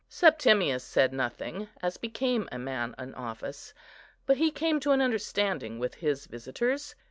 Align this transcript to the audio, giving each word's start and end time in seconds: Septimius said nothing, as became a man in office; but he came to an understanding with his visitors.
Septimius 0.09 0.83
said 0.83 1.13
nothing, 1.13 1.69
as 1.83 1.97
became 1.97 2.49
a 2.51 2.57
man 2.57 2.95
in 2.97 3.13
office; 3.13 3.71
but 4.25 4.37
he 4.37 4.49
came 4.49 4.79
to 4.79 4.93
an 4.93 4.99
understanding 4.99 5.77
with 5.77 5.93
his 5.93 6.25
visitors. 6.25 6.95